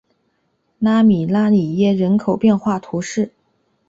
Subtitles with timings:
[0.79, 3.31] 拉米拉里耶人口变化图示